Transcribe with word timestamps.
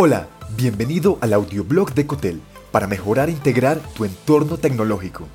Hola, 0.00 0.28
bienvenido 0.56 1.18
al 1.20 1.32
audioblog 1.32 1.92
de 1.92 2.06
Cotel 2.06 2.40
para 2.70 2.86
mejorar 2.86 3.28
e 3.28 3.32
integrar 3.32 3.80
tu 3.96 4.04
entorno 4.04 4.56
tecnológico. 4.56 5.26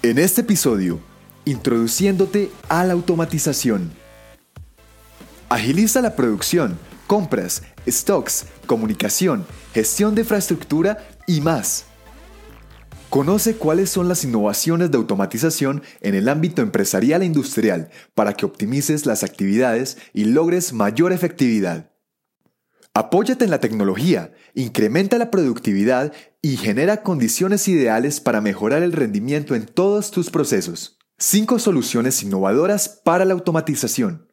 En 0.00 0.20
este 0.20 0.42
episodio, 0.42 1.00
introduciéndote 1.44 2.52
a 2.68 2.84
la 2.84 2.92
automatización. 2.92 3.90
Agiliza 5.48 6.00
la 6.00 6.14
producción, 6.14 6.78
compras, 7.08 7.64
stocks, 7.88 8.46
comunicación, 8.66 9.44
gestión 9.74 10.14
de 10.14 10.20
infraestructura 10.20 11.08
y 11.26 11.40
más. 11.40 11.86
Conoce 13.10 13.56
cuáles 13.56 13.90
son 13.90 14.08
las 14.08 14.22
innovaciones 14.22 14.92
de 14.92 14.96
automatización 14.96 15.82
en 16.00 16.14
el 16.14 16.28
ámbito 16.28 16.62
empresarial 16.62 17.22
e 17.22 17.26
industrial 17.26 17.90
para 18.14 18.34
que 18.34 18.46
optimices 18.46 19.04
las 19.04 19.24
actividades 19.24 19.98
y 20.14 20.26
logres 20.26 20.72
mayor 20.72 21.12
efectividad. 21.12 21.90
Apóyate 22.94 23.44
en 23.44 23.50
la 23.50 23.58
tecnología, 23.58 24.32
incrementa 24.54 25.18
la 25.18 25.32
productividad 25.32 26.12
y 26.40 26.56
genera 26.56 27.02
condiciones 27.02 27.66
ideales 27.66 28.20
para 28.20 28.40
mejorar 28.40 28.84
el 28.84 28.92
rendimiento 28.92 29.56
en 29.56 29.66
todos 29.66 30.12
tus 30.12 30.30
procesos. 30.30 30.96
5 31.18 31.58
soluciones 31.58 32.22
innovadoras 32.22 33.00
para 33.04 33.24
la 33.24 33.34
automatización. 33.34 34.28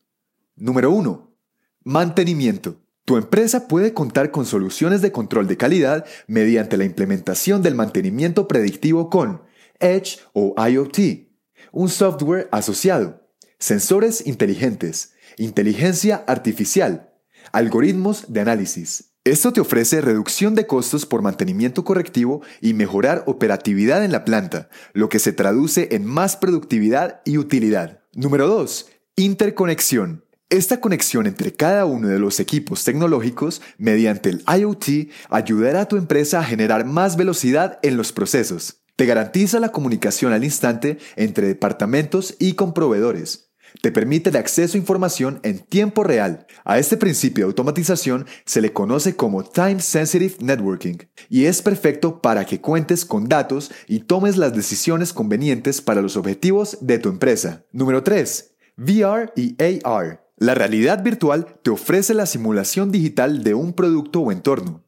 Número 0.55 0.91
1. 0.91 1.35
Mantenimiento. 1.83 2.86
Tu 3.07 3.15
empresa 3.15 3.69
puede 3.69 3.93
contar 3.93 4.31
con 4.31 4.45
soluciones 4.45 5.01
de 5.01 5.13
control 5.13 5.47
de 5.47 5.55
calidad 5.55 6.05
mediante 6.27 6.75
la 6.75 6.83
implementación 6.83 7.61
del 7.61 7.73
mantenimiento 7.73 8.49
predictivo 8.49 9.09
con 9.09 9.43
Edge 9.79 10.19
o 10.33 10.53
IoT, 10.57 11.29
un 11.71 11.87
software 11.87 12.49
asociado, 12.51 13.25
sensores 13.59 14.27
inteligentes, 14.27 15.13
inteligencia 15.37 16.25
artificial, 16.27 17.13
algoritmos 17.53 18.25
de 18.27 18.41
análisis. 18.41 19.13
Esto 19.23 19.53
te 19.53 19.61
ofrece 19.61 20.01
reducción 20.01 20.53
de 20.53 20.67
costos 20.67 21.05
por 21.05 21.21
mantenimiento 21.21 21.85
correctivo 21.85 22.41
y 22.59 22.73
mejorar 22.73 23.23
operatividad 23.25 24.03
en 24.03 24.11
la 24.11 24.25
planta, 24.25 24.67
lo 24.91 25.07
que 25.07 25.19
se 25.19 25.31
traduce 25.31 25.95
en 25.95 26.03
más 26.03 26.35
productividad 26.35 27.21
y 27.23 27.37
utilidad. 27.37 28.01
Número 28.11 28.49
2. 28.49 28.89
Interconexión. 29.15 30.26
Esta 30.49 30.79
conexión 30.79 31.27
entre 31.27 31.51
cada 31.51 31.83
uno 31.83 32.07
de 32.07 32.19
los 32.19 32.39
equipos 32.39 32.85
tecnológicos 32.85 33.61
mediante 33.77 34.29
el 34.29 34.45
IoT 34.47 35.09
ayudará 35.29 35.81
a 35.81 35.87
tu 35.89 35.97
empresa 35.97 36.39
a 36.39 36.45
generar 36.45 36.85
más 36.85 37.17
velocidad 37.17 37.79
en 37.83 37.97
los 37.97 38.13
procesos. 38.13 38.77
Te 38.95 39.05
garantiza 39.05 39.59
la 39.59 39.73
comunicación 39.73 40.31
al 40.31 40.45
instante 40.45 40.99
entre 41.17 41.47
departamentos 41.47 42.33
y 42.39 42.53
con 42.53 42.73
proveedores. 42.73 43.51
Te 43.81 43.91
permite 43.91 44.29
el 44.29 44.37
acceso 44.37 44.77
a 44.77 44.79
información 44.79 45.41
en 45.43 45.59
tiempo 45.59 46.05
real. 46.05 46.47
A 46.63 46.79
este 46.79 46.95
principio 46.95 47.43
de 47.43 47.49
automatización 47.49 48.25
se 48.45 48.61
le 48.61 48.71
conoce 48.71 49.17
como 49.17 49.43
Time 49.43 49.81
Sensitive 49.81 50.35
Networking 50.39 50.95
y 51.29 51.43
es 51.47 51.61
perfecto 51.61 52.21
para 52.21 52.45
que 52.45 52.61
cuentes 52.61 53.03
con 53.03 53.27
datos 53.27 53.69
y 53.85 53.99
tomes 53.99 54.37
las 54.37 54.55
decisiones 54.55 55.11
convenientes 55.11 55.81
para 55.81 56.01
los 56.01 56.15
objetivos 56.15 56.77
de 56.79 56.99
tu 56.99 57.09
empresa. 57.09 57.65
Número 57.73 58.01
3. 58.01 58.55
VR 58.77 59.33
y 59.35 59.57
AR. 59.83 60.26
La 60.39 60.53
realidad 60.53 61.03
virtual 61.03 61.47
te 61.63 61.71
ofrece 61.71 62.13
la 62.13 62.27
simulación 62.27 62.91
digital 62.91 63.43
de 63.43 63.55
un 63.55 63.73
producto 63.73 64.19
o 64.19 64.31
entorno. 64.31 64.83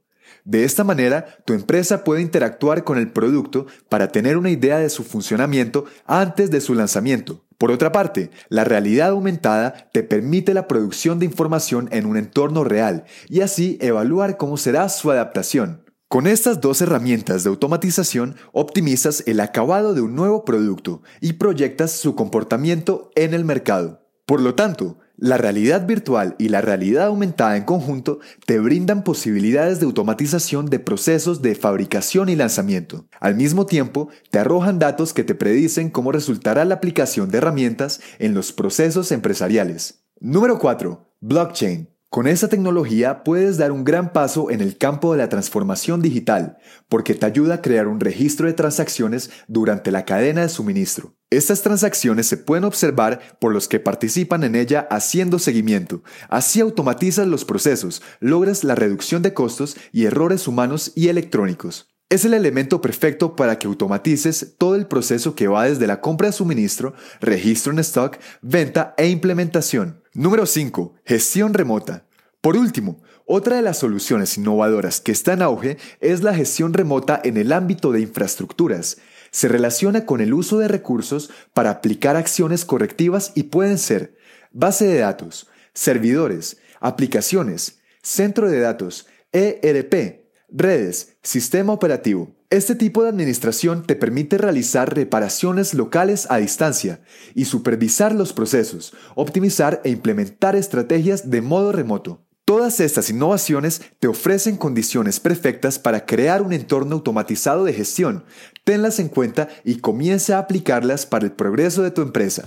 De 0.45 0.63
esta 0.63 0.83
manera, 0.83 1.25
tu 1.43 1.53
empresa 1.53 2.03
puede 2.03 2.21
interactuar 2.21 2.83
con 2.83 2.99
el 2.99 3.11
producto 3.11 3.65
para 3.89 4.09
tener 4.09 4.37
una 4.37 4.51
idea 4.51 4.77
de 4.77 4.89
su 4.89 5.03
funcionamiento 5.03 5.85
antes 6.05 6.51
de 6.51 6.61
su 6.61 6.75
lanzamiento. 6.75 7.45
Por 7.57 7.71
otra 7.71 7.91
parte, 7.91 8.29
la 8.49 8.63
realidad 8.63 9.09
aumentada 9.09 9.89
te 9.91 10.03
permite 10.03 10.53
la 10.53 10.67
producción 10.67 11.17
de 11.17 11.25
información 11.25 11.89
en 11.91 12.05
un 12.05 12.15
entorno 12.15 12.63
real 12.63 13.05
y 13.27 13.41
así 13.41 13.79
evaluar 13.81 14.37
cómo 14.37 14.55
será 14.55 14.87
su 14.87 15.09
adaptación. 15.09 15.83
Con 16.07 16.27
estas 16.27 16.61
dos 16.61 16.79
herramientas 16.81 17.43
de 17.43 17.49
automatización 17.49 18.35
optimizas 18.51 19.23
el 19.25 19.39
acabado 19.39 19.95
de 19.95 20.01
un 20.01 20.15
nuevo 20.15 20.45
producto 20.45 21.01
y 21.21 21.33
proyectas 21.33 21.91
su 21.91 22.15
comportamiento 22.15 23.09
en 23.15 23.33
el 23.33 23.45
mercado. 23.45 24.05
Por 24.25 24.41
lo 24.41 24.53
tanto, 24.53 24.99
la 25.21 25.37
realidad 25.37 25.85
virtual 25.85 26.35
y 26.39 26.47
la 26.47 26.61
realidad 26.61 27.07
aumentada 27.07 27.57
en 27.57 27.65
conjunto 27.65 28.19
te 28.45 28.59
brindan 28.59 29.03
posibilidades 29.03 29.79
de 29.79 29.85
automatización 29.85 30.67
de 30.67 30.79
procesos 30.79 31.41
de 31.41 31.55
fabricación 31.55 32.29
y 32.29 32.37
lanzamiento. 32.37 33.05
Al 33.19 33.35
mismo 33.35 33.65
tiempo, 33.65 34.09
te 34.31 34.39
arrojan 34.39 34.79
datos 34.79 35.13
que 35.13 35.25
te 35.25 35.35
predicen 35.35 35.89
cómo 35.89 36.13
resultará 36.13 36.63
la 36.63 36.75
aplicación 36.75 37.29
de 37.29 37.39
herramientas 37.39 37.99
en 38.17 38.33
los 38.33 38.53
procesos 38.53 39.11
empresariales. 39.11 40.05
Número 40.21 40.57
4. 40.57 41.05
Blockchain. 41.19 41.89
Con 42.11 42.25
esta 42.25 42.47
tecnología 42.47 43.23
puedes 43.23 43.57
dar 43.57 43.71
un 43.71 43.83
gran 43.83 44.13
paso 44.13 44.49
en 44.49 44.61
el 44.61 44.79
campo 44.79 45.11
de 45.11 45.19
la 45.19 45.29
transformación 45.29 46.01
digital, 46.01 46.57
porque 46.87 47.13
te 47.13 47.27
ayuda 47.27 47.55
a 47.55 47.61
crear 47.61 47.87
un 47.87 47.99
registro 47.99 48.47
de 48.47 48.53
transacciones 48.53 49.29
durante 49.47 49.91
la 49.91 50.05
cadena 50.05 50.41
de 50.41 50.49
suministro. 50.49 51.13
Estas 51.29 51.61
transacciones 51.61 52.25
se 52.25 52.37
pueden 52.37 52.63
observar 52.63 53.37
por 53.39 53.53
los 53.53 53.67
que 53.67 53.79
participan 53.79 54.43
en 54.43 54.55
ella 54.55 54.87
haciendo 54.89 55.37
seguimiento. 55.37 56.01
Así 56.29 56.61
automatizas 56.61 57.27
los 57.27 57.45
procesos, 57.45 58.01
logras 58.19 58.63
la 58.63 58.73
reducción 58.73 59.21
de 59.21 59.35
costos 59.35 59.77
y 59.91 60.05
errores 60.05 60.47
humanos 60.47 60.91
y 60.95 61.09
electrónicos. 61.09 61.89
Es 62.09 62.25
el 62.25 62.33
elemento 62.33 62.81
perfecto 62.81 63.35
para 63.35 63.59
que 63.59 63.67
automatices 63.67 64.55
todo 64.57 64.73
el 64.73 64.87
proceso 64.87 65.35
que 65.35 65.47
va 65.47 65.65
desde 65.65 65.85
la 65.85 66.01
compra 66.01 66.29
de 66.29 66.33
suministro, 66.33 66.95
registro 67.21 67.71
en 67.71 67.77
stock, 67.77 68.17
venta 68.41 68.95
e 68.97 69.09
implementación. 69.09 69.98
Número 70.13 70.47
5. 70.47 70.95
Gestión 71.05 71.53
remota. 71.53 72.07
Por 72.41 72.57
último, 72.57 72.99
otra 73.25 73.57
de 73.57 73.61
las 73.61 73.77
soluciones 73.77 74.39
innovadoras 74.39 75.01
que 75.01 75.11
está 75.11 75.33
en 75.33 75.43
auge 75.43 75.77
es 75.99 76.23
la 76.23 76.33
gestión 76.33 76.73
remota 76.73 77.21
en 77.23 77.37
el 77.37 77.51
ámbito 77.51 77.91
de 77.91 78.01
infraestructuras. 78.01 78.97
Se 79.29 79.47
relaciona 79.47 80.07
con 80.07 80.19
el 80.19 80.33
uso 80.33 80.57
de 80.57 80.67
recursos 80.67 81.29
para 81.53 81.69
aplicar 81.69 82.15
acciones 82.15 82.65
correctivas 82.65 83.33
y 83.35 83.43
pueden 83.43 83.77
ser 83.77 84.17
base 84.51 84.87
de 84.87 84.97
datos, 84.97 85.47
servidores, 85.73 86.57
aplicaciones, 86.79 87.79
centro 88.01 88.49
de 88.49 88.61
datos, 88.61 89.05
ERP, 89.31 90.18
redes, 90.51 91.17
sistema 91.23 91.73
operativo. 91.73 92.35
Este 92.49 92.73
tipo 92.73 93.03
de 93.03 93.09
administración 93.09 93.85
te 93.85 93.95
permite 93.95 94.37
realizar 94.37 94.95
reparaciones 94.95 95.73
locales 95.73 96.25
a 96.29 96.37
distancia 96.37 97.01
y 97.35 97.45
supervisar 97.45 98.15
los 98.15 98.33
procesos, 98.33 98.93
optimizar 99.15 99.81
e 99.83 99.89
implementar 99.89 100.55
estrategias 100.55 101.29
de 101.29 101.41
modo 101.41 101.71
remoto. 101.71 102.25
Todas 102.45 102.79
estas 102.79 103.11
innovaciones 103.11 103.81
te 103.99 104.07
ofrecen 104.07 104.57
condiciones 104.57 105.19
perfectas 105.19 105.77
para 105.77 106.07
crear 106.07 106.41
un 106.41 106.51
entorno 106.51 106.95
automatizado 106.95 107.63
de 107.63 107.73
gestión. 107.73 108.25
Tenlas 108.63 108.97
en 108.97 109.09
cuenta 109.09 109.49
y 109.63 109.75
comienza 109.75 110.37
a 110.37 110.39
aplicarlas 110.39 111.05
para 111.05 111.25
el 111.25 111.31
progreso 111.31 111.83
de 111.83 111.91
tu 111.91 112.01
empresa. 112.01 112.45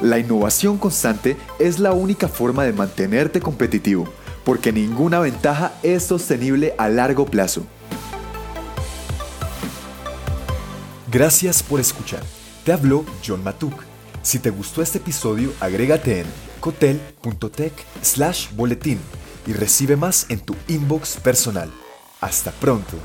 La 0.00 0.20
innovación 0.20 0.78
constante 0.78 1.36
es 1.58 1.80
la 1.80 1.92
única 1.92 2.28
forma 2.28 2.64
de 2.64 2.72
mantenerte 2.72 3.40
competitivo, 3.40 4.08
porque 4.44 4.72
ninguna 4.72 5.18
ventaja 5.20 5.72
es 5.82 6.04
sostenible 6.04 6.74
a 6.78 6.88
largo 6.88 7.26
plazo. 7.26 7.64
Gracias 11.10 11.62
por 11.62 11.80
escuchar. 11.80 12.22
Te 12.64 12.72
habló 12.72 13.04
John 13.26 13.44
Matuk. 13.44 13.74
Si 14.22 14.38
te 14.38 14.50
gustó 14.50 14.82
este 14.82 14.98
episodio, 14.98 15.52
agrégate 15.60 16.20
en 16.20 16.26
cotel.tech 16.60 17.72
slash 18.02 18.48
boletín 18.54 18.98
y 19.46 19.52
recibe 19.52 19.96
más 19.96 20.26
en 20.28 20.40
tu 20.40 20.56
inbox 20.66 21.16
personal. 21.16 21.70
Hasta 22.20 22.50
pronto. 22.52 22.96